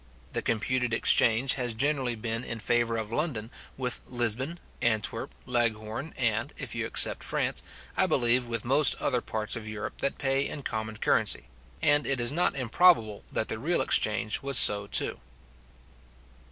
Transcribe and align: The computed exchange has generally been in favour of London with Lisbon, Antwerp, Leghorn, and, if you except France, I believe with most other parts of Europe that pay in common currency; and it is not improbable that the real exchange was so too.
The 0.33 0.41
computed 0.41 0.95
exchange 0.95 1.53
has 1.61 1.75
generally 1.75 2.15
been 2.15 2.43
in 2.43 2.57
favour 2.57 2.97
of 2.97 3.11
London 3.11 3.51
with 3.77 4.01
Lisbon, 4.07 4.59
Antwerp, 4.81 5.29
Leghorn, 5.45 6.15
and, 6.17 6.51
if 6.57 6.73
you 6.73 6.87
except 6.87 7.23
France, 7.23 7.61
I 7.95 8.07
believe 8.07 8.47
with 8.47 8.65
most 8.65 8.99
other 8.99 9.21
parts 9.21 9.55
of 9.55 9.67
Europe 9.69 9.99
that 9.99 10.17
pay 10.17 10.47
in 10.47 10.63
common 10.63 10.97
currency; 10.97 11.43
and 11.83 12.07
it 12.07 12.19
is 12.19 12.31
not 12.31 12.55
improbable 12.55 13.23
that 13.31 13.47
the 13.47 13.59
real 13.59 13.79
exchange 13.79 14.41
was 14.41 14.57
so 14.57 14.87
too. 14.87 15.19